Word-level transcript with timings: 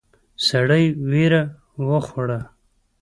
سړی 0.47 0.85
وېره 1.09 1.43
وخوړه. 1.87 2.39